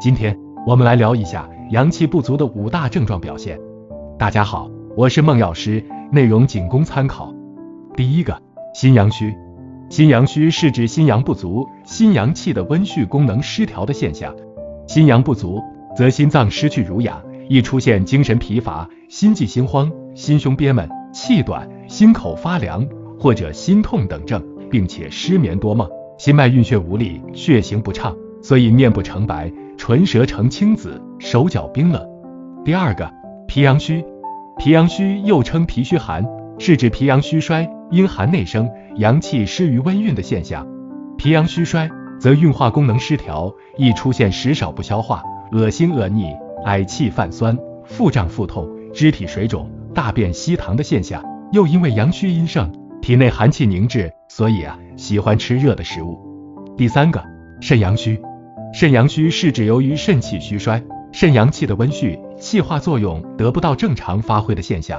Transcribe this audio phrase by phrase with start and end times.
[0.00, 0.34] 今天
[0.66, 3.60] 我们来聊一下阳气不足的五大症状表现。
[4.18, 7.34] 大家好，我是孟药师，内容仅供参考。
[7.94, 8.40] 第一个，
[8.72, 9.30] 心阳虚。
[9.90, 14.34] 心阳虚是指心阳不足、心阳气的温煦功能失调的现象。
[14.86, 15.60] 心阳不足，
[15.94, 22.88] 则心脏失去濡养，易出现精神疲乏、心悸心慌、心胸憋闷、气短、心口发凉
[23.18, 25.86] 或者心痛等症，并且失眠多梦，
[26.16, 32.06] 心脉运血无力，血行不畅，所以面部呈白，唇舌呈青紫，手脚冰冷。
[32.66, 33.10] 第二个，
[33.48, 34.04] 脾阳虚。
[34.58, 36.22] 脾阳虚又称脾虚寒，
[36.58, 37.66] 是指脾阳虚衰。
[37.90, 40.66] 阴寒内生，阳气失于温运的现象。
[41.16, 41.88] 脾阳虚衰，
[42.20, 51.24] 则运化功能失调，易出现食少不消化、恶心恶腻、嗳气泛酸、腹胀腹痛、肢体水肿、大便稀溏的现象。
[51.52, 56.18] 又因为阳虚阴盛，体内寒气凝滞，所以啊，喜欢吃热的食物。
[56.76, 57.24] 第三个，
[57.62, 58.20] 肾阳虚。
[58.72, 60.80] 肾阳虚是指由于肾气虚衰，
[61.10, 64.98] 肾阳气的温煦、气化作用得不到正常发挥的现象。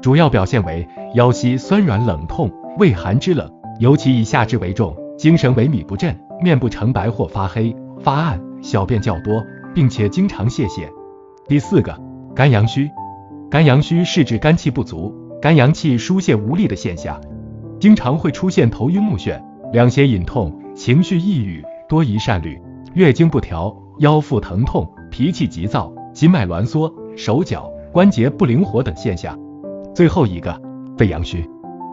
[0.00, 10.88] 主要表现为腰膝酸软冷痛、畏寒肢冷，尤其以下肢为重，精神萎靡不振，面部呈白或发黑、发暗，小便较多，并且经常泄泻。
[11.48, 11.98] 第四个，
[12.34, 12.88] 肝阳虚。
[13.50, 15.12] 肝阳虚是指肝气不足，
[15.42, 17.20] 肝阳气疏泄无力的现象，
[17.80, 22.58] 经常会出现头晕目眩、两胁隐痛、情绪抑郁、多疑善虑、
[22.94, 29.38] 月经不调、腰腹疼痛、脾气急躁、筋脉挛缩、手脚关节不灵活等现象。
[29.94, 30.60] 最后一个，
[30.98, 31.48] 肺阳虚。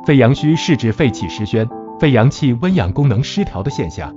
[0.05, 1.67] 肺阳虚是指肺气失宣，
[1.99, 4.15] 肺阳气温养功能失调的现象，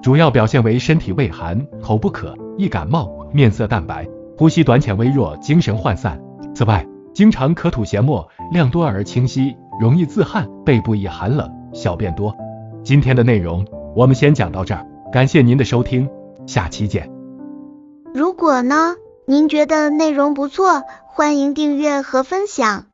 [0.00, 6.18] 主要表现为身体畏寒、口不渴、易感冒、面色淡白、呼吸短浅微弱、精神涣散。
[6.54, 12.34] 此外，经常咳吐涎沫，量多而清晰，容易自汗，背部易寒冷，小便多。
[12.82, 16.08] 今天的内容我们先讲到这儿，感谢您的收听，
[16.46, 17.10] 下期见。
[18.14, 22.86] 如果呢，您觉得内容不错，欢迎订阅和分享。